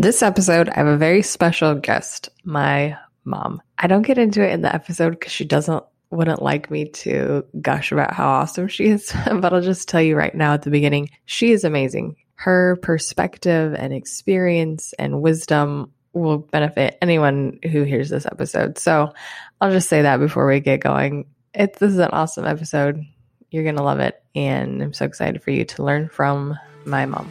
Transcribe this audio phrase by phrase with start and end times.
[0.00, 3.60] This episode, I have a very special guest, my mom.
[3.76, 7.44] I don't get into it in the episode because she doesn't wouldn't like me to
[7.60, 10.70] gush about how awesome she is, but I'll just tell you right now at the
[10.70, 12.16] beginning, she is amazing.
[12.36, 18.78] Her perspective and experience and wisdom will benefit anyone who hears this episode.
[18.78, 19.12] So
[19.60, 21.26] I'll just say that before we get going.
[21.52, 23.04] It's this is an awesome episode.
[23.50, 27.30] You're gonna love it, and I'm so excited for you to learn from my mom.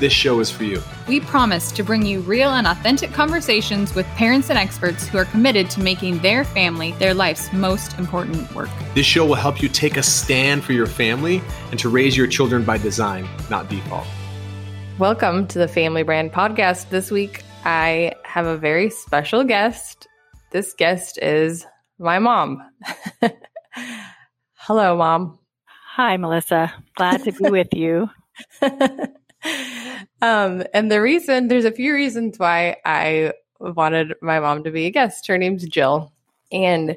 [0.00, 0.80] this show is for you.
[1.08, 5.24] We promise to bring you real and authentic conversations with parents and experts who are
[5.24, 8.70] committed to making their family their life's most important work.
[8.94, 12.28] This show will help you take a stand for your family and to raise your
[12.28, 14.06] children by design, not default.
[14.98, 16.90] Welcome to the Family Brand Podcast.
[16.90, 20.06] This week, I have a very special guest.
[20.52, 21.66] This guest is
[21.98, 22.62] my mom.
[24.54, 25.38] Hello, mom.
[25.94, 26.72] Hi, Melissa.
[26.94, 28.08] Glad to be with you.
[30.22, 34.86] um, and the reason, there's a few reasons why I wanted my mom to be
[34.86, 35.26] a guest.
[35.26, 36.12] Her name's Jill.
[36.52, 36.96] And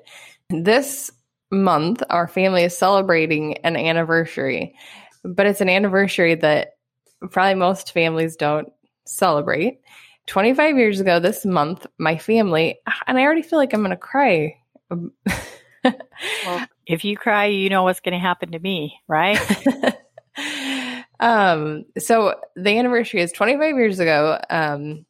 [0.50, 1.12] this
[1.52, 4.76] month, our family is celebrating an anniversary,
[5.24, 6.76] but it's an anniversary that
[7.30, 8.70] probably most families don't
[9.06, 9.80] celebrate.
[10.28, 13.98] 25 years ago this month, my family, and I already feel like I'm going to
[13.98, 14.56] cry.
[15.84, 19.40] well, if you cry, you know what's going to happen to me, right?
[21.22, 24.40] um, so the anniversary is 25 years ago.
[24.50, 25.06] Um,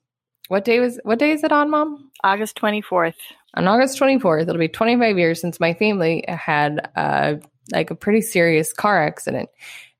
[0.50, 2.12] what day was what day is it on, Mom?
[2.24, 3.16] August 24th.
[3.56, 7.36] On August 24th, it'll be 25 years since my family had uh,
[7.72, 9.50] like a pretty serious car accident.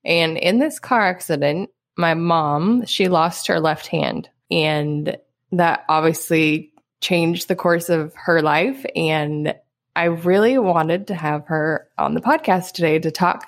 [0.04, 4.28] And in this car accident, my mom, she lost her left hand.
[4.50, 5.16] And
[5.52, 8.84] that obviously changed the course of her life.
[8.96, 9.54] And
[9.94, 13.46] I really wanted to have her on the podcast today to talk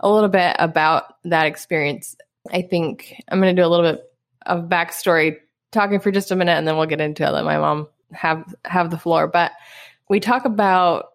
[0.00, 2.16] a little bit about that experience.
[2.52, 4.04] I think I'm going to do a little bit
[4.44, 5.38] of backstory,
[5.72, 7.30] talking for just a minute, and then we'll get into it.
[7.30, 9.26] Let my mom have have the floor.
[9.26, 9.52] But
[10.08, 11.12] we talk about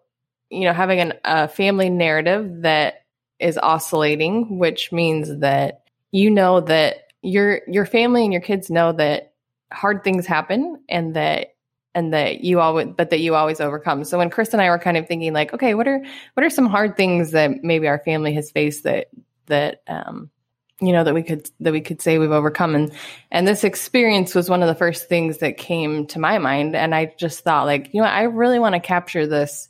[0.50, 3.04] you know having an, a family narrative that
[3.38, 8.92] is oscillating, which means that you know that your your family and your kids know
[8.92, 9.32] that
[9.72, 11.51] hard things happen and that
[11.94, 14.04] and that you always but that you always overcome.
[14.04, 16.04] So when chris and i were kind of thinking like okay what are
[16.34, 19.08] what are some hard things that maybe our family has faced that
[19.46, 20.30] that um
[20.80, 22.74] you know that we could that we could say we've overcome?
[22.74, 22.92] And
[23.30, 26.74] and this experience was one of the first things that came to my mind.
[26.74, 29.68] And i just thought like you know i really want to capture this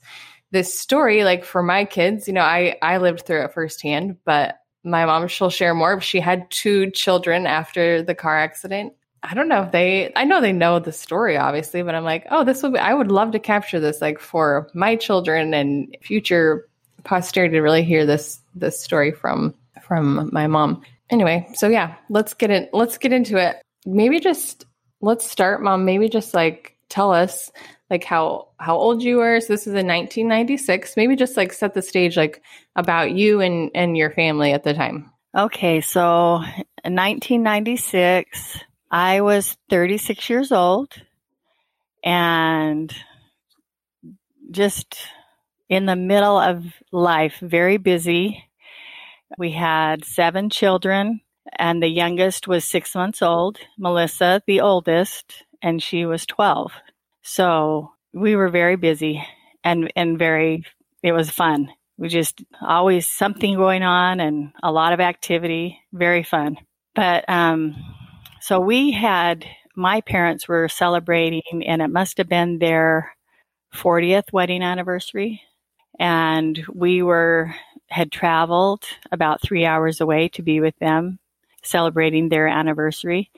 [0.51, 2.27] this story like for my kids.
[2.27, 6.01] You know i i lived through it firsthand but my mom she'll share more.
[6.01, 10.41] She had two children after the car accident I don't know if they I know
[10.41, 13.33] they know the story obviously, but I'm like, oh, this would be I would love
[13.33, 16.69] to capture this like for my children and future
[17.05, 20.83] posterity to really hear this this story from from my mom.
[21.11, 23.63] Anyway, so yeah, let's get it let's get into it.
[23.87, 24.67] Maybe just
[25.01, 27.51] let's start, mom, maybe just like tell us
[27.91, 29.41] like how how old you were.
[29.41, 30.97] So this is in 1996.
[30.97, 32.43] Maybe just like set the stage like
[32.75, 35.11] about you and and your family at the time.
[35.37, 36.43] Okay, so
[36.85, 38.59] 1996
[38.93, 40.93] I was 36 years old
[42.05, 42.95] and
[44.51, 44.99] just
[45.71, 48.45] in the middle of life, very busy.
[49.39, 51.23] We had seven children,
[51.59, 56.73] and the youngest was six months old, Melissa, the oldest, and she was 12.
[57.23, 59.27] So we were very busy
[59.65, 60.65] and, and very,
[61.03, 61.71] it was fun.
[61.97, 66.59] We just always something going on and a lot of activity, very fun.
[66.95, 67.75] But um,
[68.43, 73.15] so we had, my parents were celebrating, and it must have been their
[73.73, 75.43] 40th wedding anniversary.
[75.97, 77.55] And we were,
[77.89, 78.83] had traveled
[79.13, 81.21] about three hours away to be with them,
[81.63, 83.31] celebrating their anniversary.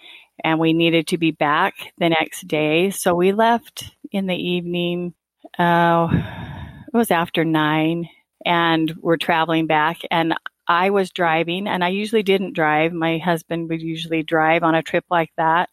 [0.43, 2.89] And we needed to be back the next day.
[2.89, 5.13] So we left in the evening.
[5.59, 8.09] Uh, it was after nine
[8.47, 9.99] and we're traveling back.
[10.11, 10.35] And
[10.67, 12.93] I was driving, and I usually didn't drive.
[12.93, 15.69] My husband would usually drive on a trip like that.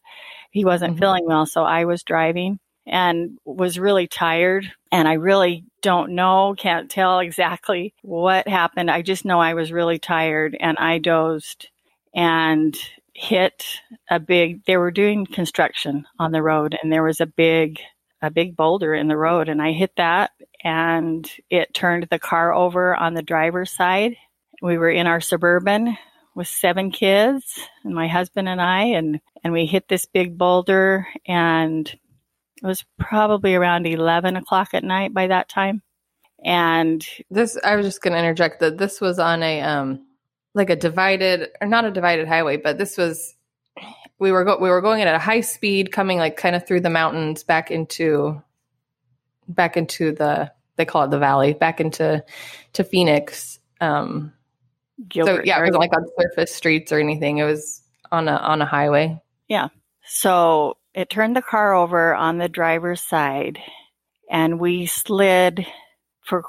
[0.50, 1.00] He wasn't mm-hmm.
[1.00, 4.70] feeling well, so I was driving and was really tired.
[4.90, 8.90] And I really don't know, can't tell exactly what happened.
[8.90, 11.68] I just know I was really tired and I dozed
[12.14, 12.76] and
[13.14, 13.64] hit
[14.10, 17.80] a big, they were doing construction on the road, and there was a big
[18.22, 20.30] a big boulder in the road and I hit that
[20.62, 24.16] and it turned the car over on the driver's side.
[24.62, 25.98] We were in our suburban
[26.36, 31.08] with seven kids and my husband and I and and we hit this big boulder
[31.26, 35.82] and it was probably around 11 o'clock at night by that time.
[36.44, 40.06] And this i was just going to interject that this was on a um
[40.54, 43.34] like a divided or not a divided highway but this was
[44.20, 46.80] we were go- we were going at a high speed coming like kind of through
[46.80, 48.40] the mountains back into
[49.48, 52.24] back into the they call it the valley back into
[52.72, 54.32] to phoenix um
[55.08, 58.36] Gilbert so yeah it wasn't like on surface streets or anything it was on a
[58.36, 59.68] on a highway yeah
[60.04, 63.58] so it turned the car over on the driver's side
[64.30, 65.66] and we slid
[66.22, 66.44] for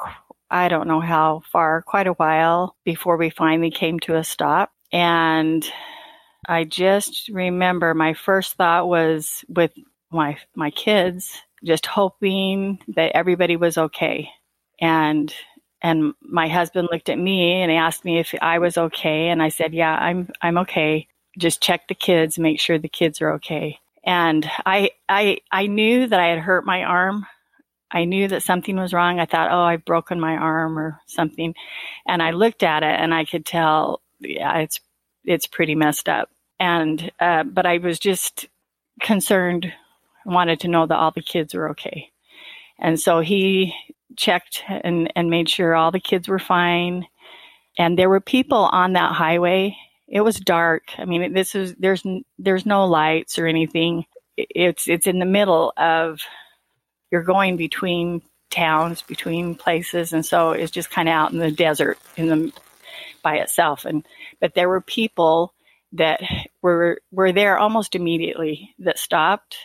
[0.54, 4.72] I don't know how far, quite a while before we finally came to a stop.
[4.92, 5.68] And
[6.48, 9.72] I just remember my first thought was with
[10.12, 11.32] my my kids,
[11.64, 14.30] just hoping that everybody was okay.
[14.80, 15.34] And
[15.83, 19.50] and my husband looked at me and asked me if I was okay and I
[19.50, 21.07] said, "Yeah, I'm I'm okay.
[21.38, 26.07] Just check the kids, make sure the kids are okay." And I I I knew
[26.07, 27.25] that I had hurt my arm
[27.91, 29.19] I knew that something was wrong.
[29.19, 31.53] I thought, oh, I've broken my arm or something.
[32.07, 34.80] And I looked at it and I could tell, yeah, it's,
[35.24, 36.30] it's pretty messed up.
[36.59, 38.47] And, uh, but I was just
[39.01, 39.71] concerned,
[40.25, 42.09] wanted to know that all the kids were okay.
[42.80, 43.74] And so he
[44.18, 47.07] checked and, and made sure all the kids were fine.
[47.77, 49.75] And there were people on that highway.
[50.07, 50.83] It was dark.
[50.98, 52.04] I mean, this is, there's,
[52.38, 54.06] there's no lights or anything.
[54.38, 56.19] It's, it's in the middle of
[57.12, 61.51] you're going between towns, between places, and so it's just kind of out in the
[61.51, 62.54] desert in the
[63.24, 63.86] by itself.
[63.86, 64.06] And
[64.39, 65.54] but there were people
[65.94, 66.21] that
[66.62, 69.57] were were there almost immediately that stopped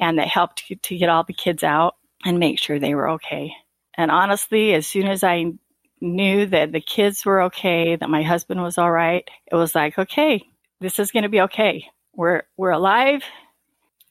[0.00, 3.52] and that helped to get all the kids out and make sure they were okay.
[3.96, 5.52] And honestly, as soon as I
[6.00, 9.98] knew that the kids were okay, that my husband was all right, it was like,
[9.98, 10.44] okay,
[10.80, 11.86] this is going to be okay.
[12.14, 13.22] We're we're alive.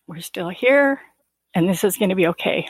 [0.07, 1.01] We're still here
[1.53, 2.67] and this is going to be okay.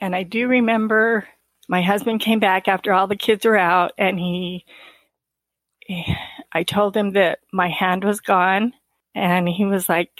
[0.00, 1.28] And I do remember
[1.68, 4.64] my husband came back after all the kids were out and he,
[6.52, 8.72] I told him that my hand was gone
[9.14, 10.10] and he was like,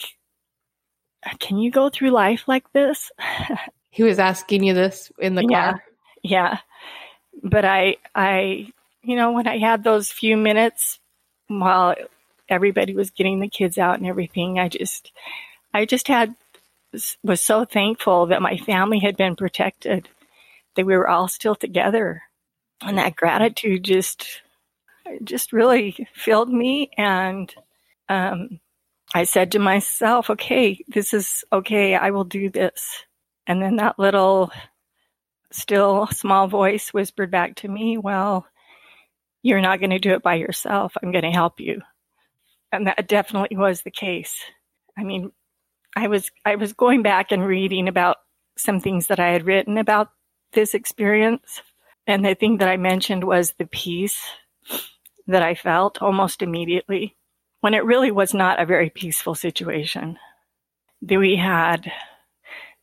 [1.41, 3.11] can you go through life like this?
[3.93, 5.85] he was asking you this in the yeah, car.
[6.23, 6.59] Yeah.
[7.43, 8.73] But I, I,
[9.03, 10.99] you know, when I had those few minutes
[11.47, 11.95] while
[12.49, 15.13] everybody was getting the kids out and everything, I just,
[15.75, 16.35] I just had
[17.23, 20.09] was so thankful that my family had been protected,
[20.75, 22.23] that we were all still together.
[22.81, 24.27] And that gratitude just,
[25.23, 26.91] just really filled me.
[26.97, 27.55] And
[28.09, 28.59] um,
[29.15, 31.95] I said to myself, okay, this is okay.
[31.95, 33.05] I will do this.
[33.47, 34.51] And then that little,
[35.51, 38.47] still small voice whispered back to me, well,
[39.43, 40.97] you're not going to do it by yourself.
[41.03, 41.83] I'm going to help you.
[42.71, 44.41] And that definitely was the case.
[44.97, 45.33] I mean,
[45.95, 48.17] I was I was going back and reading about
[48.57, 50.11] some things that I had written about
[50.53, 51.63] this experience,
[52.07, 54.23] and the thing that I mentioned was the peace
[55.27, 57.17] that I felt almost immediately
[57.61, 60.19] when it really was not a very peaceful situation.
[61.01, 61.93] We had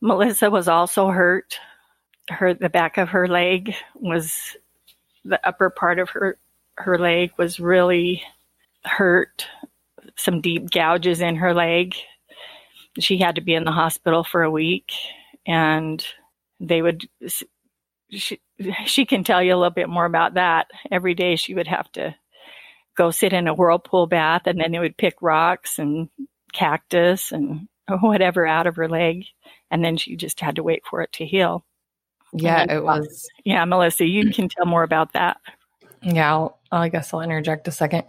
[0.00, 1.58] Melissa was also hurt.
[2.28, 4.56] Her the back of her leg was
[5.24, 6.38] the upper part of her
[6.76, 8.22] her leg was really
[8.84, 9.46] hurt.
[10.16, 11.94] Some deep gouges in her leg
[12.98, 14.92] she had to be in the hospital for a week
[15.46, 16.04] and
[16.58, 17.08] they would
[18.10, 18.40] she,
[18.84, 21.90] she can tell you a little bit more about that every day she would have
[21.92, 22.14] to
[22.96, 26.08] go sit in a whirlpool bath and then they would pick rocks and
[26.52, 27.68] cactus and
[28.00, 29.24] whatever out of her leg
[29.70, 31.64] and then she just had to wait for it to heal
[32.32, 35.38] yeah it was yeah melissa you can tell more about that
[36.02, 38.04] yeah I'll, i guess i'll interject a second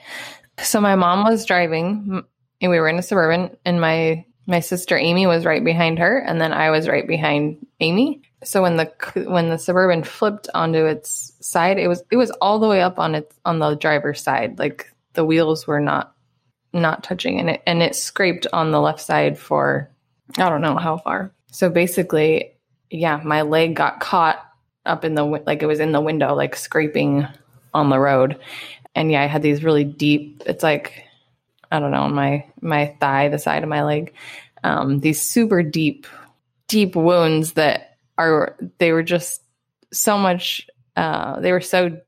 [0.61, 2.23] so my mom was driving
[2.61, 6.19] and we were in a suburban and my my sister Amy was right behind her,
[6.19, 8.21] and then I was right behind Amy.
[8.43, 8.91] So when the
[9.27, 12.99] when the suburban flipped onto its side, it was it was all the way up
[12.99, 14.57] on its on the driver's side.
[14.57, 16.10] Like the wheels were not
[16.73, 19.89] not touching, and it and it scraped on the left side for
[20.37, 21.31] I don't know how far.
[21.51, 22.53] So basically,
[22.89, 24.45] yeah, my leg got caught
[24.85, 27.27] up in the like it was in the window, like scraping
[27.73, 28.39] on the road.
[28.95, 30.43] And yeah, I had these really deep.
[30.45, 31.05] It's like
[31.71, 34.13] I don't know, my my thigh, the side of my leg.
[34.63, 36.05] Um, these super deep,
[36.67, 39.41] deep wounds that are they were just
[39.91, 40.67] so much.
[40.95, 41.99] Uh, they were so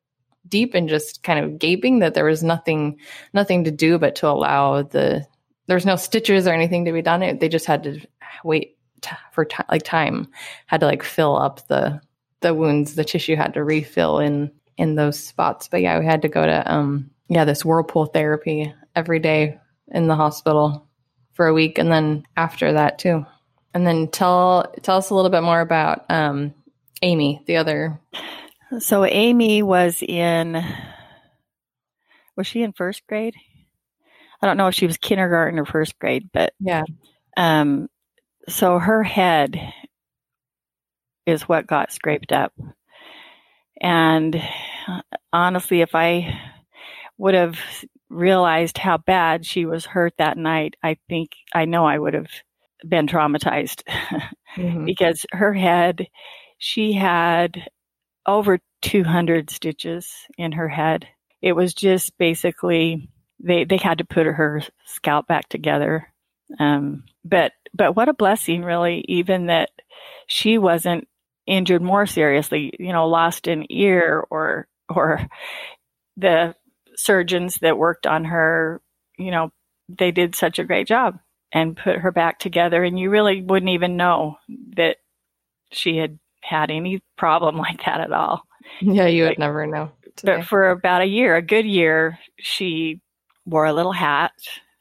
[0.53, 2.99] deep and just kind of gaping that there was nothing
[3.33, 5.25] nothing to do but to allow the
[5.65, 7.23] there was no stitches or anything to be done.
[7.23, 7.99] It, they just had to
[8.43, 10.27] wait t- for like time
[10.67, 11.99] had to like fill up the
[12.41, 16.21] the wounds the tissue had to refill in in those spots but yeah we had
[16.21, 19.57] to go to um yeah this whirlpool therapy every day
[19.87, 20.87] in the hospital
[21.33, 23.25] for a week and then after that too
[23.73, 26.53] and then tell tell us a little bit more about um
[27.01, 27.99] amy the other
[28.79, 30.63] So Amy was in,
[32.35, 33.35] was she in first grade?
[34.41, 36.83] I don't know if she was kindergarten or first grade, but yeah
[37.37, 37.87] um,
[38.49, 39.59] so her head
[41.25, 42.53] is what got scraped up.
[43.81, 44.41] And
[45.31, 46.39] honestly, if I
[47.17, 47.57] would have
[48.09, 52.29] realized how bad she was hurt that night, I think I know I would have
[52.87, 53.83] been traumatized
[54.57, 54.85] Mhm.
[54.85, 56.07] because her head,
[56.59, 57.67] she had
[58.25, 61.07] over 200 stitches in her head.
[61.41, 66.11] It was just basically they they had to put her scalp back together.
[66.59, 69.69] Um, but but what a blessing, really, even that
[70.27, 71.07] she wasn't
[71.45, 72.73] injured more seriously.
[72.79, 75.27] You know, lost an ear or or
[76.17, 76.55] the
[76.95, 78.81] surgeons that worked on her.
[79.17, 79.51] You know,
[79.89, 81.19] they did such a great job
[81.51, 84.37] and put her back together, and you really wouldn't even know
[84.75, 84.97] that
[85.71, 88.45] she had had any problem like that at all.
[88.81, 89.91] yeah you would Like- never know
[90.23, 92.99] But for about a year, a good year, she
[93.45, 94.31] wore a little hat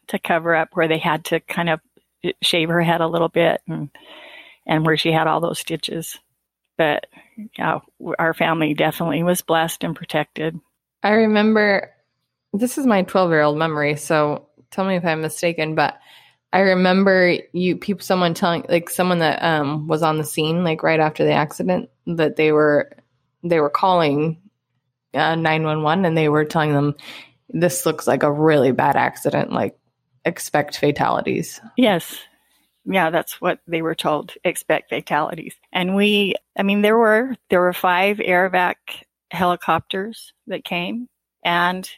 [0.09, 1.81] to cover up where they had to kind of
[2.42, 3.90] shave her head a little bit and
[4.66, 6.19] and where she had all those stitches.
[6.78, 7.07] But
[7.59, 7.81] yeah,
[8.19, 10.59] our family definitely was blessed and protected.
[11.02, 11.90] I remember
[12.52, 15.99] this is my 12 year old memory, so tell me if I'm mistaken, but
[16.52, 20.82] I remember you people someone telling like someone that um was on the scene like
[20.82, 22.92] right after the accident that they were
[23.42, 24.38] they were calling
[25.14, 26.94] uh 911 and they were telling them
[27.49, 29.76] this looks like a really bad accident like
[30.25, 31.61] expect fatalities.
[31.76, 32.18] Yes.
[32.85, 34.35] Yeah, that's what they were told.
[34.44, 35.54] Expect fatalities.
[35.73, 38.75] And we I mean there were there were five air airvac
[39.30, 41.09] helicopters that came
[41.44, 41.88] and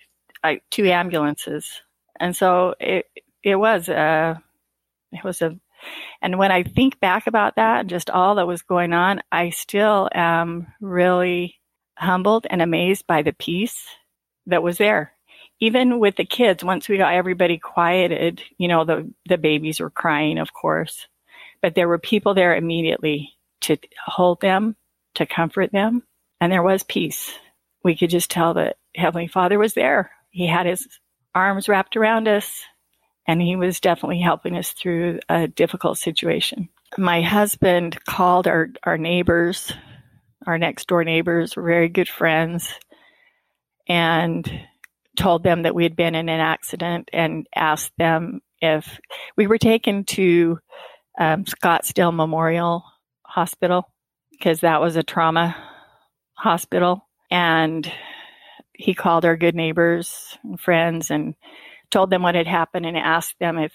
[0.44, 1.82] uh, two ambulances.
[2.20, 3.06] And so it
[3.44, 4.42] it was a
[5.12, 5.58] it was a
[6.22, 9.50] and when I think back about that, and just all that was going on, I
[9.50, 11.60] still am really
[11.96, 13.86] humbled and amazed by the peace
[14.46, 15.14] that was there
[15.60, 19.90] even with the kids, once we got everybody quieted, you know, the, the babies were
[19.90, 21.06] crying, of course,
[21.62, 24.76] but there were people there immediately to hold them,
[25.14, 26.02] to comfort them.
[26.40, 27.32] And there was peace.
[27.82, 30.10] We could just tell that Heavenly Father was there.
[30.30, 30.86] He had his
[31.34, 32.62] arms wrapped around us
[33.26, 36.68] and he was definitely helping us through a difficult situation.
[36.96, 39.72] My husband called our, our neighbors,
[40.46, 42.72] our next door neighbors, were very good friends,
[43.88, 44.48] and
[45.16, 48.98] told them that we had been in an accident and asked them if
[49.36, 50.58] we were taken to
[51.18, 52.84] um, Scottsdale Memorial
[53.22, 53.88] Hospital
[54.30, 55.56] because that was a trauma
[56.34, 57.06] hospital.
[57.30, 57.90] And
[58.72, 61.34] he called our good neighbors and friends and
[61.94, 63.72] told them what had happened and asked them if,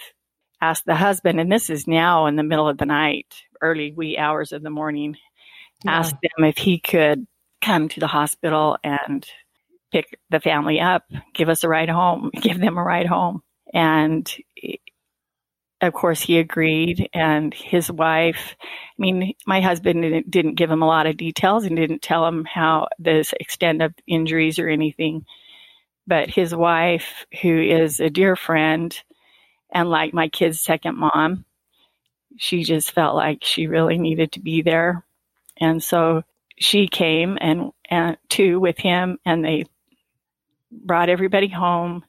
[0.62, 4.18] asked the husband, and this is now in the middle of the night, early wee
[4.18, 5.16] hours of the morning,
[5.88, 7.26] asked them if he could
[7.62, 9.26] come to the hospital and
[9.94, 13.42] pick the family up, give us a ride home, give them a ride home.
[13.74, 14.30] And
[15.82, 17.08] of course, he agreed.
[17.14, 21.64] And his wife, I mean, my husband didn't, didn't give him a lot of details
[21.64, 25.26] and didn't tell him how the extent of injuries or anything.
[26.10, 29.00] But his wife, who is a dear friend
[29.72, 31.46] and like my kid's second mom,
[32.36, 35.06] she just felt like she really needed to be there.
[35.58, 36.24] And so
[36.58, 39.66] she came and, and too with him and they
[40.72, 42.04] brought everybody home,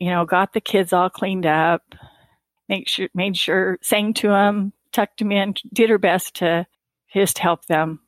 [0.00, 1.94] you know, got the kids all cleaned up,
[2.68, 6.66] make sure, made sure, sang to them, tucked them in, did her best to
[7.12, 8.00] just help them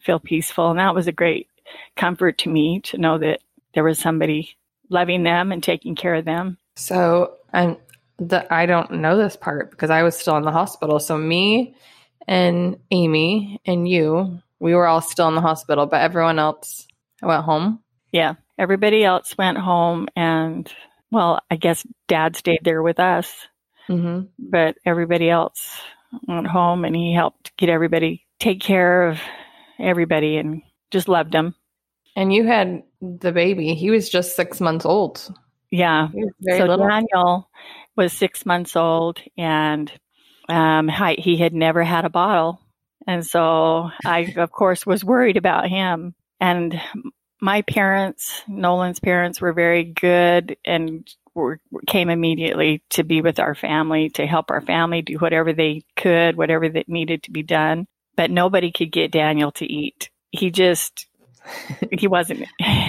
[0.00, 0.70] feel peaceful.
[0.70, 1.46] And that was a great
[1.94, 3.40] comfort to me to know that
[3.74, 4.56] there was somebody
[4.88, 6.58] loving them and taking care of them.
[6.76, 7.76] So I'm
[8.18, 10.98] the I don't know this part because I was still in the hospital.
[11.00, 11.74] So me
[12.26, 16.86] and Amy and you, we were all still in the hospital, but everyone else
[17.22, 17.80] went home.
[18.12, 18.34] Yeah.
[18.58, 20.70] Everybody else went home and,
[21.10, 23.32] well, I guess dad stayed there with us,
[23.88, 24.26] Mm-hmm.
[24.38, 25.80] but everybody else
[26.26, 29.18] went home and he helped get everybody, take care of
[29.78, 31.54] everybody and just loved them.
[32.16, 33.74] And you had the baby.
[33.74, 35.32] He was just six months old.
[35.70, 36.08] Yeah.
[36.08, 36.88] He was very so little.
[36.88, 37.50] Daniel
[37.96, 39.92] was six months old and
[40.48, 42.60] um, hi- he had never had a bottle.
[43.06, 46.14] And so I, of course, was worried about him.
[46.40, 46.80] And
[47.40, 53.54] my parents, Nolan's parents, were very good and were, came immediately to be with our
[53.54, 57.86] family, to help our family do whatever they could, whatever that needed to be done.
[58.16, 60.10] But nobody could get Daniel to eat.
[60.30, 61.07] He just,
[61.92, 62.44] he wasn't,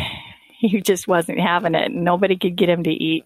[0.57, 1.91] he just wasn't having it.
[1.91, 3.25] Nobody could get him to eat.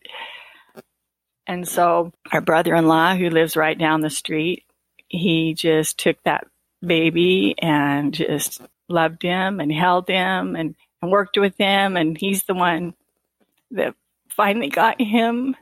[1.46, 4.64] And so our brother in law, who lives right down the street,
[5.08, 6.48] he just took that
[6.82, 11.98] baby and just loved him and held him and, and worked with him.
[11.98, 12.94] And he's the one
[13.72, 13.96] that
[14.30, 15.56] finally got him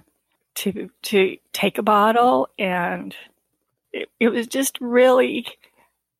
[0.53, 3.15] to to take a bottle and
[3.93, 5.45] it, it was just really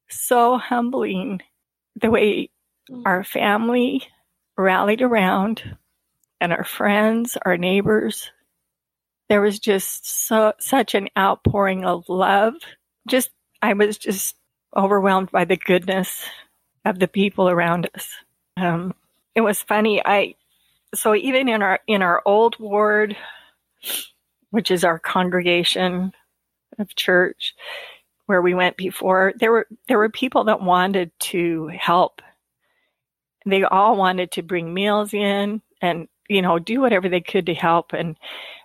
[0.10, 1.41] so humbling
[2.01, 2.50] the way
[3.06, 4.04] our family
[4.58, 5.78] rallied around
[6.40, 8.32] and our friends, our neighbors.
[9.30, 12.56] There was just so such an outpouring of love.
[13.08, 13.30] Just
[13.62, 14.36] I was just
[14.76, 16.26] overwhelmed by the goodness
[16.86, 18.10] of the people around us.
[18.58, 18.94] Um,
[19.36, 20.02] it was funny.
[20.04, 20.36] I
[20.94, 23.16] so even in our in our old ward,
[24.50, 26.14] which is our congregation
[26.78, 27.54] of church
[28.26, 32.22] where we went before, there were there were people that wanted to help.
[33.46, 37.54] They all wanted to bring meals in and you know do whatever they could to
[37.54, 37.94] help.
[37.94, 38.18] And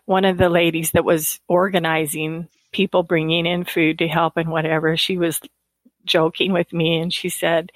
[0.05, 4.97] one of the ladies that was organizing people bringing in food to help and whatever,
[4.97, 5.41] she was
[6.05, 7.73] joking with me and she said,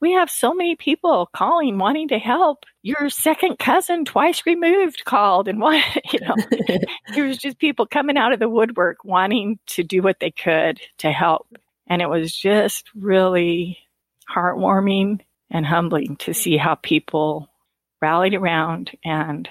[0.00, 2.64] we have so many people calling wanting to help.
[2.82, 6.36] Your second cousin, twice removed, called and what you know.
[7.14, 10.80] there was just people coming out of the woodwork wanting to do what they could
[10.98, 11.48] to help.
[11.86, 13.78] And it was just really
[14.30, 17.48] heartwarming and humbling to see how people
[18.00, 19.48] rallied around and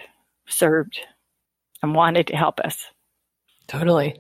[0.47, 0.99] served
[1.81, 2.85] and wanted to help us.
[3.67, 4.15] Totally.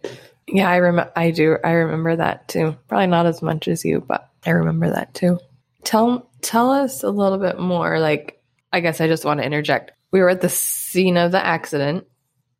[0.47, 1.11] Yeah, I remember.
[1.15, 1.57] I do.
[1.63, 2.75] I remember that too.
[2.87, 5.39] Probably not as much as you, but I remember that too.
[5.83, 7.99] Tell tell us a little bit more.
[7.99, 8.41] Like,
[8.71, 9.91] I guess I just want to interject.
[10.11, 12.05] We were at the scene of the accident,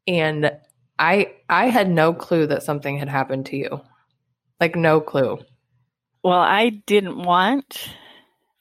[0.07, 0.51] and
[0.97, 3.81] I I had no clue that something had happened to you.
[4.59, 5.39] Like, no clue.
[6.23, 7.89] Well, I didn't want.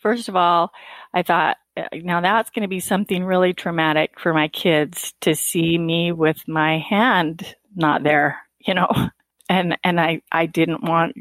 [0.05, 0.71] First of all,
[1.15, 5.35] I thought eh, now that's going to be something really traumatic for my kids to
[5.35, 8.89] see me with my hand not there, you know.
[9.47, 11.17] And and I I didn't want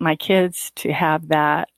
[0.00, 1.68] my kids to have that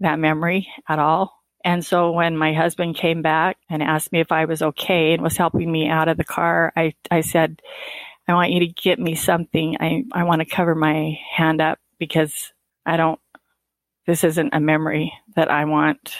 [0.00, 1.38] that memory at all.
[1.64, 5.22] And so when my husband came back and asked me if I was okay and
[5.22, 7.60] was helping me out of the car, I, I said,
[8.26, 9.76] I want you to get me something.
[9.80, 12.52] I, I want to cover my hand up because
[12.86, 13.20] I don't,
[14.08, 16.16] this isn't a memory that I want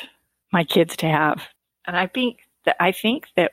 [0.52, 1.40] my kids to have.
[1.86, 3.52] And I think that, I think that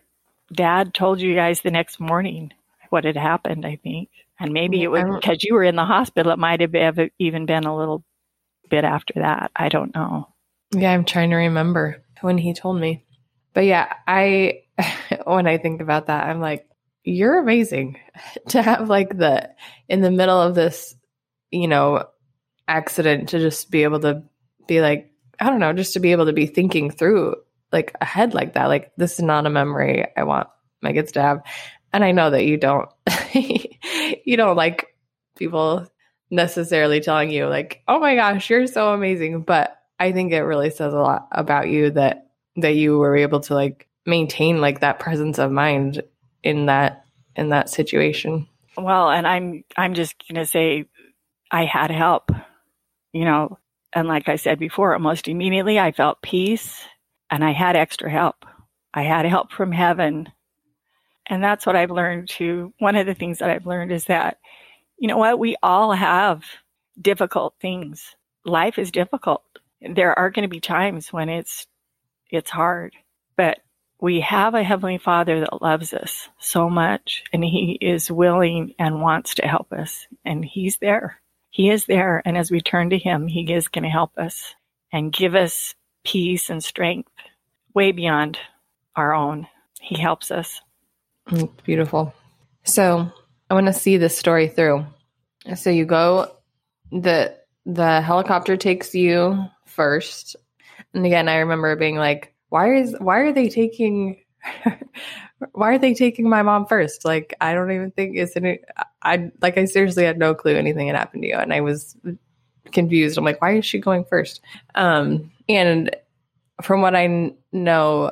[0.54, 2.52] dad told you guys the next morning
[2.90, 4.10] what had happened, I think.
[4.38, 6.34] And maybe it was because you were in the hospital.
[6.34, 8.04] It might have even been a little
[8.70, 9.52] bit after that.
[9.56, 10.28] I don't know.
[10.74, 13.06] Yeah, I'm trying to remember when he told me.
[13.54, 14.64] But yeah, I
[15.24, 16.68] when I think about that, I'm like,
[17.06, 18.02] you're amazing
[18.50, 19.50] to have like the
[19.88, 20.94] in the middle of this,
[21.52, 22.04] you know,
[22.68, 24.24] accident to just be able to
[24.68, 27.36] be like, I don't know, just to be able to be thinking through
[27.72, 28.68] like ahead like that.
[28.68, 30.48] Like this is not a memory I want
[30.82, 31.42] my kids to have.
[31.94, 32.90] And I know that you don't
[33.34, 34.96] you don't like
[35.38, 35.88] people
[36.30, 40.70] necessarily telling you like, "Oh my gosh, you're so amazing." But I think it really
[40.70, 45.00] says a lot about you that that you were able to like maintain like that
[45.00, 46.02] presence of mind
[46.44, 48.48] in that in that situation.
[48.78, 50.86] Well, and I'm I'm just going to say
[51.52, 52.32] I had help.
[53.16, 53.60] You know,
[53.94, 56.84] and like I said before, almost immediately I felt peace
[57.32, 58.46] and I had extra help.
[58.94, 60.28] I had help from heaven.
[61.26, 62.74] And that's what I've learned too.
[62.78, 64.40] One of the things that I've learned is that
[64.98, 65.40] you know what?
[65.40, 66.44] We all have
[67.02, 68.18] difficult things.
[68.44, 69.44] Life is difficult.
[69.80, 71.68] There are going to be times when it's,
[72.30, 72.96] it's hard,
[73.38, 73.60] but
[74.02, 79.02] we have a heavenly father that loves us so much and he is willing and
[79.02, 81.22] wants to help us and he's there.
[81.56, 82.22] He is there.
[82.26, 84.56] And as we turn to him, he is going to help us
[84.92, 87.10] and give us peace and strength
[87.74, 88.38] way beyond
[88.98, 89.48] our own.
[89.80, 90.60] He helps us.
[91.30, 92.14] Mm, beautiful.
[92.66, 93.10] So
[93.50, 94.86] I want to see this story through.
[95.56, 96.30] So you go
[96.92, 97.34] the
[97.66, 100.36] the helicopter takes you first.
[100.94, 104.22] And again, I remember being like, why is why are they taking
[105.52, 107.06] why are they taking my mom first?
[107.06, 108.60] Like I don't even think it's any
[109.02, 111.96] I like I seriously had no clue anything had happened to you and I was
[112.72, 113.18] confused.
[113.18, 114.42] I'm like, why is she going first?
[114.76, 115.96] Um and
[116.62, 118.12] from what I know,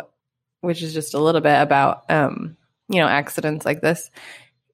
[0.62, 2.58] which is just a little bit about um,
[2.90, 4.12] you know, accidents like this,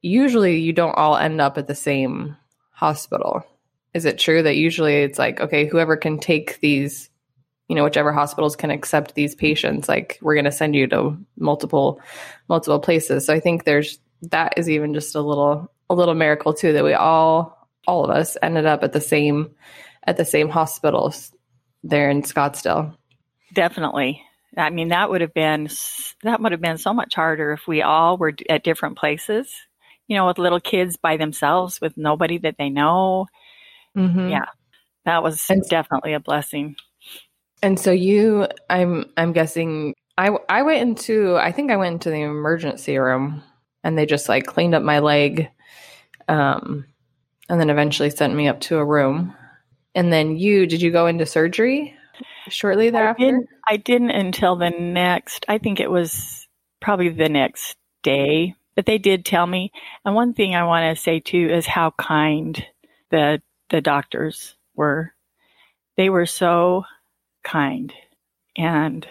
[0.02, 2.36] usually you don't all end up at the same
[2.72, 3.46] hospital.
[3.94, 7.09] Is it true that usually it's like, okay, whoever can take these
[7.70, 11.18] you know whichever hospitals can accept these patients like we're going to send you to
[11.38, 12.02] multiple
[12.50, 16.54] multiple places so i think there's that is even just a little a little miracle
[16.54, 19.52] too that we all all of us ended up at the same
[20.06, 21.34] at the same hospitals
[21.84, 22.96] there in Scottsdale.
[23.54, 24.22] Definitely.
[24.58, 25.70] I mean that would have been
[26.24, 29.52] that would have been so much harder if we all were at different places.
[30.08, 33.28] You know, with little kids by themselves with nobody that they know.
[33.96, 34.30] Mm-hmm.
[34.30, 34.46] Yeah.
[35.06, 36.76] That was and, definitely a blessing.
[37.62, 42.10] And so you I'm I'm guessing I I went into I think I went into
[42.10, 43.44] the emergency room
[43.84, 45.50] and they just like cleaned up my leg
[46.28, 46.86] um
[47.50, 49.36] and then eventually sent me up to a room.
[49.96, 51.96] And then you did you go into surgery
[52.48, 53.24] shortly thereafter?
[53.24, 56.48] I didn't, I didn't until the next i think it was
[56.80, 59.72] probably the next day but they did tell me.
[60.06, 62.66] And one thing i want to say too is how kind
[63.10, 65.14] the the doctors were.
[65.98, 66.84] They were so
[67.44, 67.94] kind
[68.58, 69.08] and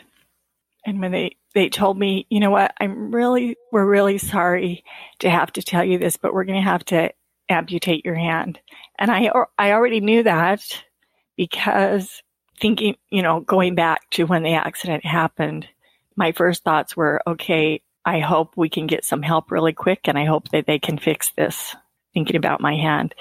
[0.85, 4.85] and when they they told me, you know what, I'm really, we're really sorry
[5.21, 7.11] to have to tell you this, but we're going to have to
[7.49, 8.61] amputate your hand.
[8.99, 10.63] And I, I already knew that
[11.37, 12.23] because
[12.61, 15.67] thinking, you know, going back to when the accident happened,
[16.17, 20.19] my first thoughts were, okay, I hope we can get some help really quick and
[20.19, 21.75] I hope that they can fix this,
[22.15, 23.15] thinking about my hand.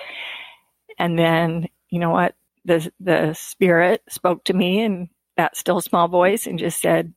[0.99, 2.35] And then, you know what?
[2.67, 7.13] The, the spirit spoke to me in that still small voice and just said,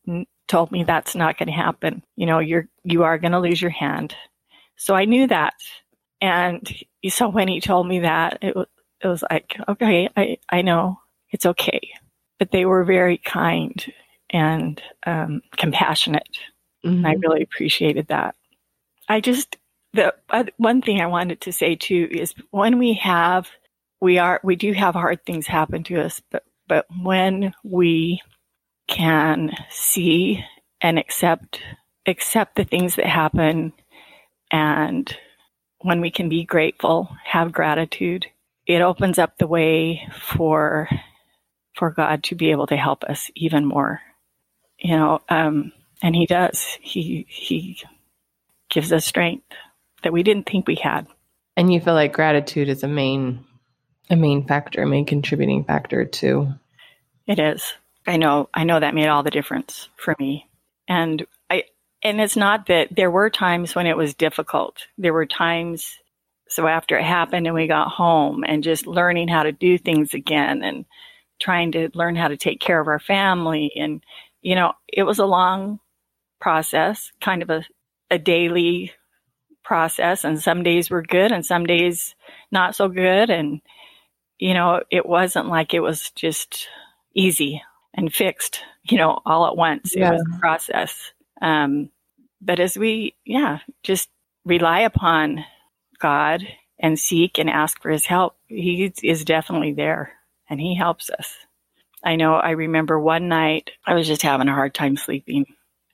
[0.47, 2.03] told me that's not going to happen.
[2.17, 4.15] You know, you're, you are going to lose your hand.
[4.77, 5.55] So I knew that.
[6.21, 6.67] And
[7.09, 8.67] so when he told me that, it was,
[9.03, 11.81] it was like, okay, I, I know it's okay.
[12.39, 13.85] But they were very kind
[14.31, 16.29] and um, compassionate.
[16.87, 17.05] Mm-hmm.
[17.05, 18.37] I really appreciated that.
[19.09, 19.57] I just,
[19.95, 23.51] the uh, one thing I wanted to say too is when we have,
[24.01, 28.23] we are, we do have hard things happen to us, but, but when we
[28.89, 30.45] can see
[30.81, 31.61] and accept
[32.07, 33.73] accept the things that happen
[34.51, 35.17] and
[35.83, 38.27] when we can be grateful, have gratitude,
[38.67, 40.89] it opens up the way for
[41.77, 44.01] for God to be able to help us even more.
[44.79, 46.79] You know, um, and He does.
[46.81, 47.79] He He
[48.69, 49.47] gives us strength
[50.03, 51.07] that we didn't think we had.
[51.57, 53.45] And you feel like gratitude is a main
[54.11, 56.53] a main factor, a main contributing factor too.
[57.27, 57.73] It is.
[58.07, 60.49] I know, I know that made all the difference for me.
[60.89, 61.65] And I,
[62.03, 64.87] and it's not that there were times when it was difficult.
[64.99, 65.97] There were times,
[66.49, 70.13] so after it happened and we got home and just learning how to do things
[70.13, 70.87] again and
[71.39, 73.71] trying to learn how to take care of our family.
[73.77, 74.03] And,
[74.43, 75.79] you know, it was a long
[76.41, 77.65] process, kind of a,
[78.11, 78.93] a daily
[79.63, 80.25] process.
[80.25, 82.17] And some days were good and some days
[82.51, 83.31] not so good.
[83.31, 83.61] And,
[84.41, 86.67] you know, it wasn't like it was just
[87.15, 87.63] easy
[87.95, 89.95] and fixed, you know, all at once.
[89.95, 90.09] Yeah.
[90.09, 91.13] It was a process.
[91.43, 91.91] Um,
[92.41, 94.09] but as we, yeah, just
[94.47, 95.45] rely upon
[95.99, 96.43] God
[96.79, 100.13] and seek and ask for his help, he is definitely there
[100.49, 101.37] and he helps us.
[102.03, 105.45] I know I remember one night I was just having a hard time sleeping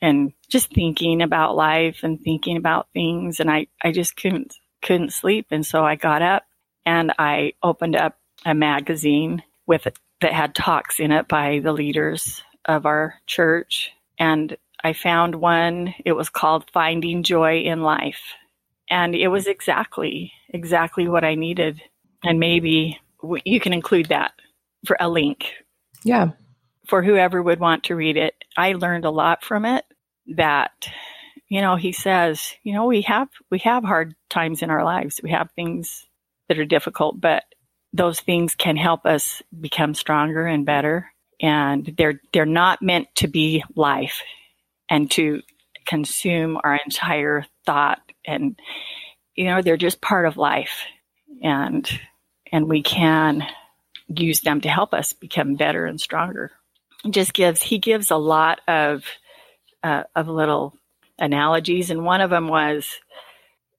[0.00, 5.12] and just thinking about life and thinking about things and I, I just couldn't couldn't
[5.12, 6.44] sleep and so I got up
[6.85, 9.87] and I opened up a magazine with
[10.20, 13.90] that had talks in it by the leaders of our church.
[14.18, 18.22] And I found one, it was called Finding Joy in Life.
[18.88, 21.83] And it was exactly, exactly what I needed.
[22.25, 23.01] And maybe
[23.44, 24.33] you can include that
[24.87, 25.53] for a link.
[26.05, 26.31] Yeah.
[26.87, 28.35] For whoever would want to read it.
[28.57, 29.85] I learned a lot from it
[30.37, 30.88] that,
[31.49, 35.20] you know, he says, you know, we have, we have hard times in our lives.
[35.22, 36.07] We have things
[36.49, 37.42] that are difficult, but
[37.96, 41.12] those things can help us become stronger and better.
[41.40, 44.22] And they're, they're not meant to be life
[44.88, 45.42] and to
[45.87, 48.00] consume our entire thought.
[48.26, 48.59] And,
[49.35, 50.85] you know, they're just part of life.
[51.42, 51.88] And,
[52.52, 53.46] and we can
[54.09, 56.52] use them to help us become better and stronger.
[57.02, 59.04] He just gives, he gives a lot of,
[59.82, 60.74] uh, of little
[61.18, 61.90] analogies.
[61.90, 62.87] And one of them was,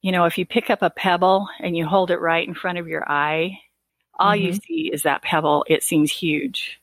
[0.01, 2.77] you know, if you pick up a pebble and you hold it right in front
[2.77, 3.60] of your eye,
[4.19, 4.45] all mm-hmm.
[4.45, 5.65] you see is that pebble.
[5.67, 6.80] It seems huge.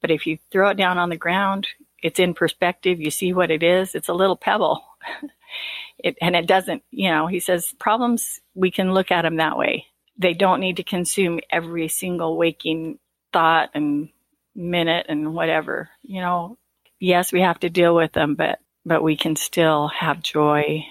[0.00, 1.68] But if you throw it down on the ground,
[2.02, 3.00] it's in perspective.
[3.00, 3.94] You see what it is.
[3.94, 4.84] It's a little pebble.
[5.98, 9.58] it, and it doesn't, you know, he says problems, we can look at them that
[9.58, 9.86] way.
[10.16, 12.98] They don't need to consume every single waking
[13.32, 14.08] thought and
[14.54, 15.90] minute and whatever.
[16.02, 16.58] You know,
[17.00, 20.84] yes, we have to deal with them, but, but we can still have joy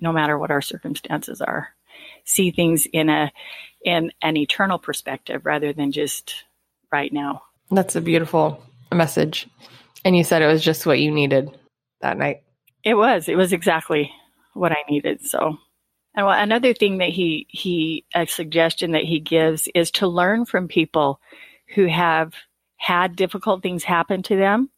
[0.00, 1.68] no matter what our circumstances are.
[2.24, 3.32] See things in a
[3.84, 6.44] in an eternal perspective rather than just
[6.92, 7.42] right now.
[7.70, 8.62] That's a beautiful
[8.92, 9.48] message,
[10.04, 11.50] and you said it was just what you needed
[12.00, 12.42] that night.
[12.82, 13.28] It was.
[13.28, 14.10] It was exactly
[14.54, 15.22] what I needed.
[15.22, 15.56] So,
[16.14, 20.46] and well, another thing that he he a suggestion that he gives is to learn
[20.46, 21.20] from people
[21.74, 22.34] who have
[22.76, 24.70] had difficult things happen to them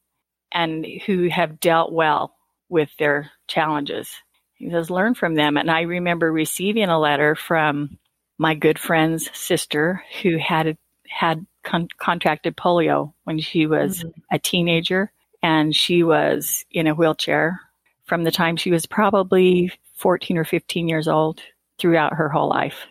[0.53, 2.35] and who have dealt well
[2.69, 4.11] with their challenges.
[4.55, 5.57] He says, learn from them.
[5.57, 7.99] And I remember receiving a letter from
[8.43, 10.77] my good friend's sister who had
[11.09, 14.35] had con- contracted polio when she was mm-hmm.
[14.35, 17.61] a teenager and she was in a wheelchair
[18.05, 21.41] from the time she was probably 14 or 15 years old
[21.79, 22.87] throughout her whole life.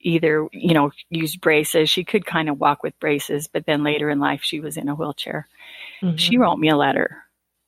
[0.00, 1.90] Either, you know, used braces.
[1.90, 4.88] She could kind of walk with braces, but then later in life, she was in
[4.88, 5.48] a wheelchair.
[6.00, 6.16] Mm-hmm.
[6.16, 7.18] She wrote me a letter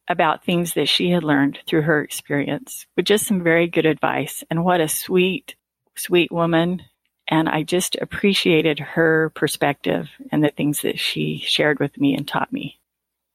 [0.07, 4.45] about things that she had learned through her experience with just some very good advice.
[4.51, 5.57] And what a sweet,
[5.97, 6.83] sweet woman.
[7.27, 12.29] And I just appreciated her perspective and the things that she shared with me and
[12.29, 12.79] taught me.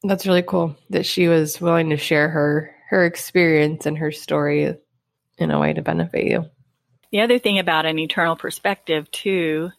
[0.03, 4.75] That's really cool that she was willing to share her her experience and her story
[5.37, 6.49] in a way to benefit you.
[7.11, 9.71] The other thing about an eternal perspective too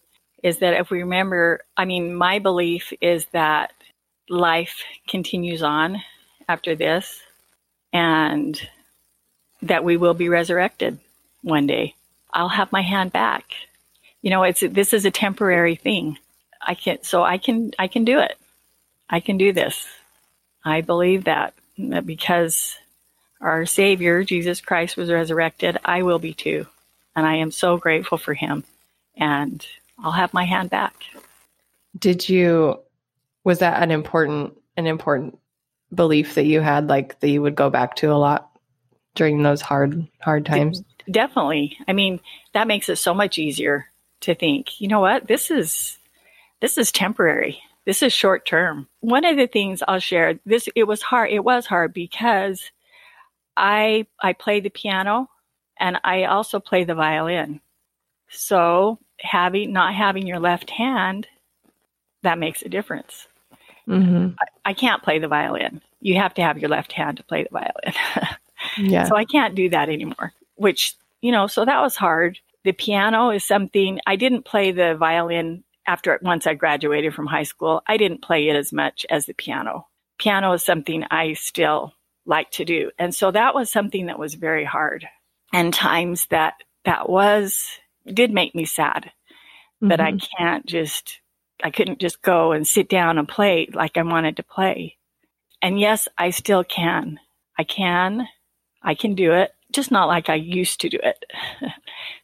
[0.42, 3.72] is that if we remember, I mean, my belief is that
[4.28, 6.02] life continues on
[6.48, 7.20] after this
[7.92, 8.60] and
[9.62, 10.98] that we will be resurrected
[11.42, 11.94] one day.
[12.32, 13.52] I'll have my hand back.
[14.22, 16.18] You know, it's this is a temporary thing.
[16.60, 18.36] I can so I can I can do it.
[19.08, 19.86] I can do this.
[20.64, 21.54] I believe that,
[22.04, 22.76] because
[23.40, 26.66] our Savior, Jesus Christ, was resurrected, I will be too.
[27.16, 28.64] And I am so grateful for him.
[29.16, 29.66] And
[29.98, 30.94] I'll have my hand back.
[31.98, 32.78] Did you,
[33.42, 35.38] was that an important, an important
[35.92, 38.50] belief that you had, like that you would go back to a lot
[39.14, 40.84] during those hard, hard times?
[41.10, 41.78] Definitely.
[41.88, 42.20] I mean,
[42.52, 43.89] that makes it so much easier
[44.20, 45.98] to think, you know what, this is,
[46.60, 47.62] this is temporary.
[47.86, 48.88] This is short term.
[49.00, 52.70] One of the things I'll share, this, it was hard, it was hard because
[53.60, 55.28] I I play the piano
[55.78, 57.60] and I also play the violin.
[58.30, 61.26] So having not having your left hand,
[62.22, 63.28] that makes a difference.
[63.86, 64.34] Mm-hmm.
[64.40, 65.80] I, I, can't play the violin.
[66.00, 68.28] You have to have your left hand to play the violin.
[68.90, 69.04] yeah.
[69.04, 70.32] So I can't do that anymore.
[70.54, 72.38] Which you know, so that was hard.
[72.64, 77.44] The piano is something I didn't play the violin after once I graduated from high
[77.44, 77.82] school.
[77.86, 79.86] I didn't play it as much as the piano.
[80.18, 81.94] Piano is something I still
[82.26, 82.90] like to do.
[82.98, 85.06] And so that was something that was very hard
[85.52, 87.66] and times that that was
[88.06, 89.88] did make me sad mm-hmm.
[89.88, 90.26] that I mm-hmm.
[90.38, 91.20] can't just
[91.62, 94.96] I couldn't just go and sit down and play like I wanted to play.
[95.62, 97.20] And yes, I still can.
[97.58, 98.26] I can.
[98.82, 101.24] I can do it, just not like I used to do it.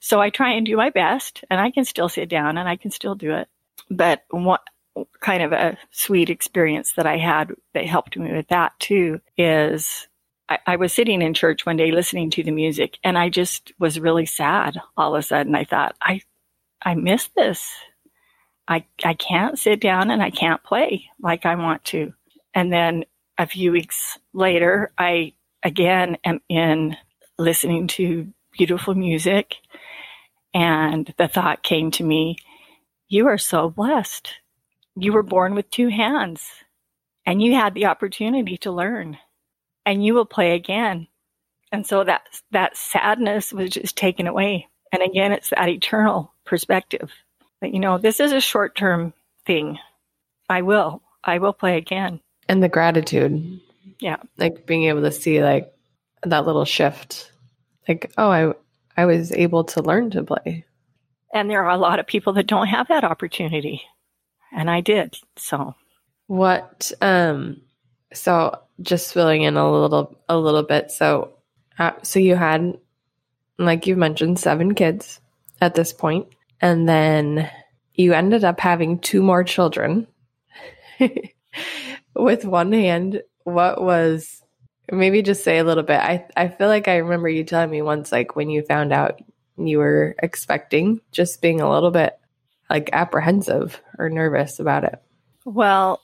[0.00, 2.76] so I try and do my best and I can still sit down and I
[2.76, 3.48] can still do it.
[3.90, 4.62] But what
[5.20, 10.08] kind of a sweet experience that I had that helped me with that too is
[10.48, 13.72] I, I, was sitting in church one day listening to the music and I just
[13.78, 15.54] was really sad all of a sudden.
[15.54, 16.22] I thought, I
[16.82, 17.74] I miss this.
[18.68, 22.12] I I can't sit down and I can't play like I want to.
[22.54, 23.04] And then
[23.38, 26.96] a few weeks later I again am in
[27.38, 29.56] listening to beautiful music
[30.54, 32.36] and the thought came to me,
[33.08, 34.32] you are so blessed
[34.96, 36.42] you were born with two hands
[37.26, 39.18] and you had the opportunity to learn
[39.84, 41.06] and you will play again.
[41.70, 42.22] And so that,
[42.52, 44.68] that sadness was just taken away.
[44.92, 47.12] And again, it's that eternal perspective
[47.60, 49.12] that, you know, this is a short term
[49.44, 49.78] thing.
[50.48, 52.20] I will, I will play again.
[52.48, 53.60] And the gratitude.
[54.00, 54.16] Yeah.
[54.38, 55.72] Like being able to see like
[56.30, 57.32] that little shift.
[57.88, 58.52] Like, oh, I,
[58.96, 60.64] I was able to learn to play.
[61.32, 63.82] And there are a lot of people that don't have that opportunity
[64.52, 65.16] and I did.
[65.36, 65.74] So
[66.26, 67.60] what um
[68.12, 71.34] so just filling in a little a little bit so
[71.78, 72.76] uh, so you had
[73.58, 75.20] like you mentioned seven kids
[75.60, 76.26] at this point
[76.60, 77.48] and then
[77.94, 80.06] you ended up having two more children
[82.14, 84.42] with one hand what was
[84.90, 87.82] maybe just say a little bit i i feel like i remember you telling me
[87.82, 89.20] once like when you found out
[89.58, 92.18] you were expecting just being a little bit
[92.68, 95.00] like apprehensive or nervous about it?
[95.44, 96.00] Well,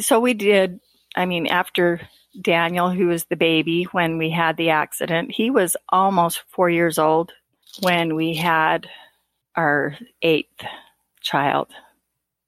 [0.00, 0.80] so we did.
[1.16, 2.00] I mean, after
[2.40, 6.98] Daniel, who was the baby when we had the accident, he was almost four years
[6.98, 7.32] old
[7.80, 8.88] when we had
[9.56, 10.64] our eighth
[11.20, 11.68] child,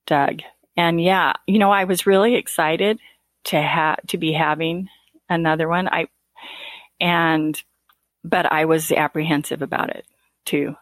[0.06, 0.40] Doug.
[0.76, 2.98] And yeah, you know, I was really excited
[3.44, 4.88] to have to be having
[5.28, 5.88] another one.
[5.88, 6.06] I
[7.00, 7.60] and
[8.24, 10.06] but I was apprehensive about it
[10.44, 10.76] too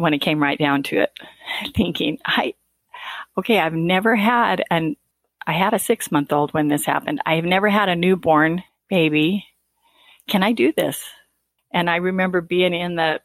[0.00, 1.12] when it came right down to it,
[1.76, 2.54] thinking, I,
[3.38, 4.96] okay, I've never had an,
[5.46, 7.20] I had a six month old when this happened.
[7.26, 9.46] I've never had a newborn baby.
[10.28, 11.02] Can I do this?
[11.72, 13.20] And I remember being in the,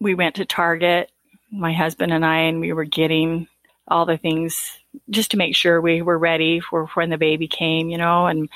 [0.00, 1.10] we went to Target,
[1.50, 3.46] my husband and I, and we were getting
[3.86, 4.78] all the things
[5.10, 8.48] just to make sure we were ready for when the baby came, you know, and,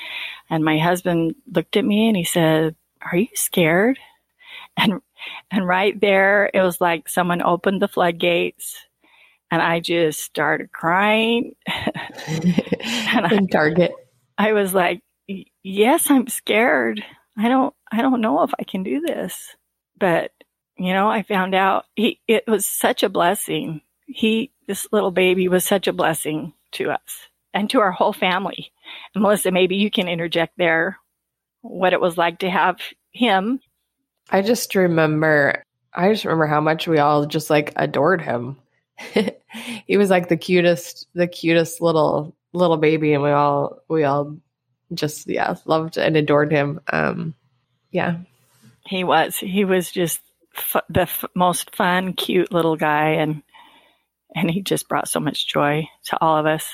[0.49, 3.99] and my husband looked at me and he said, are you scared?
[4.77, 5.01] And,
[5.51, 8.77] and right there, it was like someone opened the floodgates
[9.51, 11.55] and I just started crying.
[12.27, 13.91] and In Target.
[14.37, 15.01] I, I was like,
[15.63, 17.03] yes, I'm scared.
[17.37, 19.55] I don't, I don't know if I can do this,
[19.97, 20.31] but
[20.77, 23.81] you know, I found out he, it was such a blessing.
[24.07, 28.71] He, this little baby was such a blessing to us and to our whole family.
[29.15, 30.99] And Melissa, maybe you can interject there
[31.61, 32.79] what it was like to have
[33.11, 33.61] him.
[34.29, 38.57] I just remember, I just remember how much we all just like adored him.
[39.87, 44.37] he was like the cutest, the cutest little little baby, and we all we all
[44.93, 46.79] just yeah loved and adored him.
[46.91, 47.33] Um,
[47.91, 48.17] yeah,
[48.85, 50.21] he was he was just
[50.55, 53.41] f- the f- most fun, cute little guy, and
[54.35, 56.67] and he just brought so much joy to all of us.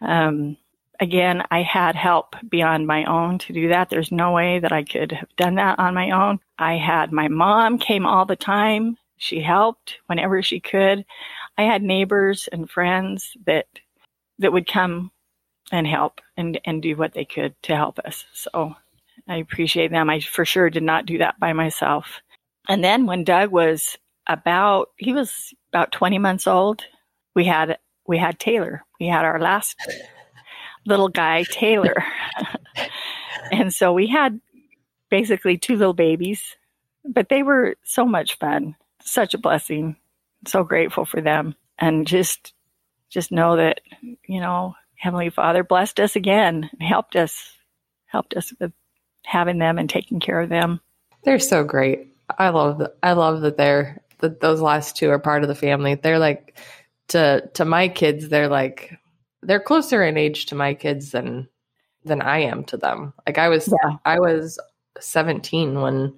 [0.00, 0.56] Um,
[1.00, 3.90] again, I had help beyond my own to do that.
[3.90, 6.40] There's no way that I could have done that on my own.
[6.58, 8.96] I had my mom came all the time.
[9.16, 11.04] She helped whenever she could.
[11.56, 13.66] I had neighbors and friends that
[14.38, 15.10] that would come
[15.72, 18.24] and help and and do what they could to help us.
[18.32, 18.74] So
[19.28, 20.10] I appreciate them.
[20.10, 22.20] I for sure did not do that by myself.
[22.68, 26.84] And then when Doug was about he was about 20 months old,
[27.34, 28.84] we had we had Taylor.
[29.00, 29.76] We had our last
[30.86, 32.04] little guy, Taylor.
[33.52, 34.40] and so we had
[35.10, 36.56] basically two little babies,
[37.04, 38.76] but they were so much fun.
[39.02, 39.96] Such a blessing
[40.48, 42.52] so grateful for them and just
[43.10, 43.80] just know that
[44.26, 47.52] you know heavenly father blessed us again and helped us
[48.06, 48.72] helped us with
[49.24, 50.80] having them and taking care of them
[51.24, 52.08] they're so great
[52.38, 55.94] i love i love that they're that those last two are part of the family.
[55.94, 56.58] They're like
[57.08, 58.92] to to my kids they're like
[59.42, 61.48] they're closer in age to my kids than
[62.04, 63.12] than i am to them.
[63.26, 63.96] Like i was yeah.
[64.04, 64.58] i was
[65.00, 66.14] 17 when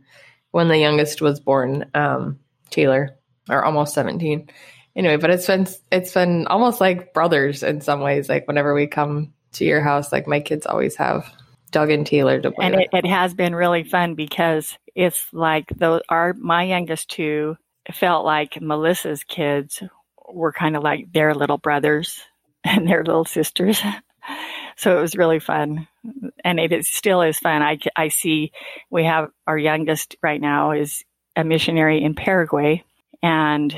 [0.51, 2.39] when the youngest was born um
[2.71, 3.17] taylor
[3.49, 4.49] or almost 17
[4.95, 8.87] anyway but it's been it's been almost like brothers in some ways like whenever we
[8.87, 11.33] come to your house like my kids always have
[11.71, 15.69] doug and taylor to play and it, it, has been really fun because it's like
[15.77, 17.57] those our my youngest two
[17.95, 19.83] felt like melissa's kids
[20.29, 22.21] were kind of like their little brothers
[22.65, 23.81] and their little sisters.
[24.79, 25.89] So it was really fun.
[26.45, 27.63] And it is, still is fun.
[27.63, 28.53] I, I see
[28.91, 31.03] we have our youngest right now is
[31.35, 32.85] a missionary in paraguay.
[33.23, 33.75] And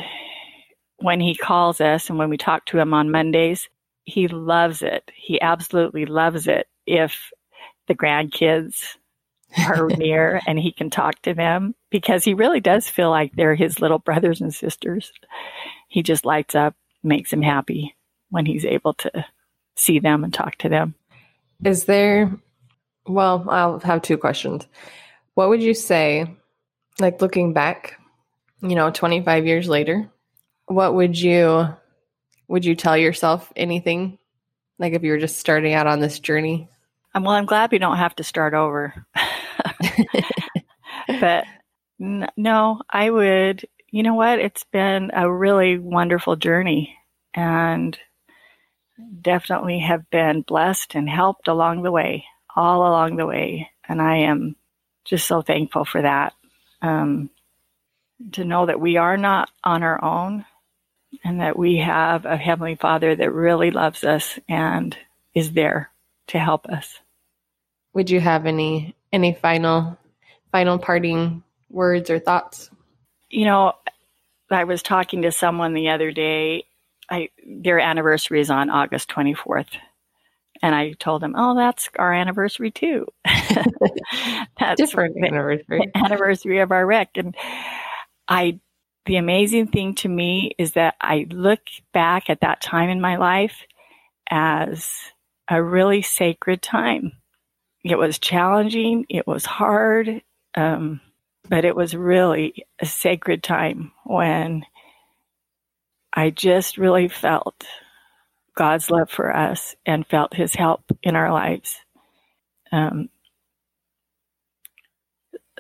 [0.97, 3.68] when he calls us and when we talk to him on Mondays,
[4.05, 5.09] he loves it.
[5.14, 6.66] He absolutely loves it.
[6.87, 7.31] If
[7.87, 8.97] the grandkids
[9.56, 13.54] are near and he can talk to them because he really does feel like they're
[13.54, 15.12] his little brothers and sisters.
[15.88, 17.96] He just lights up, makes him happy
[18.30, 19.24] when he's able to
[19.76, 20.94] see them and talk to them.
[21.64, 22.37] Is there,
[23.06, 24.66] well, I'll have two questions.
[25.34, 26.37] What would you say,
[27.00, 27.98] like looking back
[28.61, 30.11] you know 25 years later
[30.66, 31.68] what would you
[32.48, 34.18] would you tell yourself anything
[34.78, 36.68] like if you were just starting out on this journey
[37.14, 39.07] um, well i'm glad we don't have to start over.
[41.21, 41.44] But
[42.01, 44.38] n- no i would you know what?
[44.38, 46.97] It's been a really wonderful journey
[47.35, 47.99] and
[49.21, 53.71] definitely have been blessed and helped along the way all along the way.
[53.88, 54.57] And i am
[55.05, 56.35] just so thankful for that.
[56.83, 57.31] Um,
[58.33, 60.44] to know that we are not on our own
[61.25, 64.97] and that we have a Heavenly Father that really loves us and
[65.35, 65.90] is there
[66.29, 66.99] to help us.
[67.95, 69.99] Would you have any any final
[70.53, 72.71] final parting words or thoughts?
[73.31, 73.73] You know,
[74.51, 76.64] I was talking to someone the other day.
[77.11, 79.69] I their anniversary is on August 24th.
[80.61, 83.07] And I told them, "Oh, that's our anniversary too.
[83.25, 85.91] that's different anniversary.
[85.95, 87.37] anniversary of our wreck." And
[88.27, 88.59] I,
[89.07, 91.61] the amazing thing to me is that I look
[91.93, 93.66] back at that time in my life
[94.29, 94.89] as
[95.49, 97.12] a really sacred time.
[97.82, 100.22] It was challenging, it was hard,
[100.55, 101.01] um,
[101.49, 104.64] but it was really a sacred time when
[106.12, 107.64] I just really felt
[108.55, 111.76] God's love for us and felt His help in our lives.
[112.72, 113.09] Um,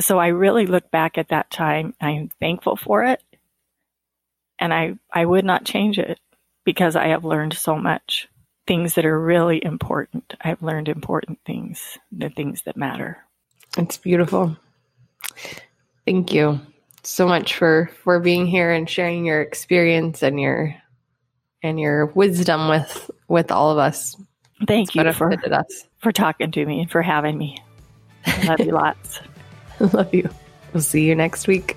[0.00, 1.94] so I really look back at that time.
[2.00, 3.22] I'm thankful for it.
[4.58, 6.18] And I, I would not change it
[6.64, 8.28] because I have learned so much
[8.68, 10.34] things that are really important.
[10.42, 13.18] I've learned important things, the things that matter.
[13.78, 14.56] It's beautiful.
[16.06, 16.60] Thank you
[17.02, 20.74] so much for for being here and sharing your experience and your
[21.62, 24.14] and your wisdom with with all of us.
[24.66, 25.86] Thank you for us.
[25.98, 27.58] for talking to me and for having me.
[28.26, 29.20] I love you lots.
[29.80, 30.28] love you.
[30.74, 31.76] We'll see you next week.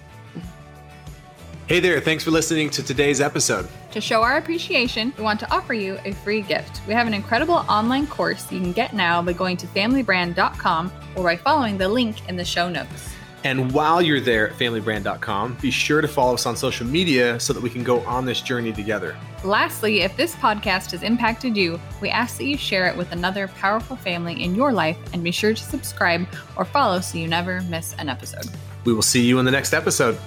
[1.72, 3.66] Hey there, thanks for listening to today's episode.
[3.92, 6.82] To show our appreciation, we want to offer you a free gift.
[6.86, 11.24] We have an incredible online course you can get now by going to familybrand.com or
[11.24, 13.14] by following the link in the show notes.
[13.46, 17.54] And while you're there at familybrand.com, be sure to follow us on social media so
[17.54, 19.16] that we can go on this journey together.
[19.46, 23.48] Lastly, if this podcast has impacted you, we ask that you share it with another
[23.48, 27.62] powerful family in your life and be sure to subscribe or follow so you never
[27.62, 28.48] miss an episode.
[28.84, 30.20] We will see you in the next episode.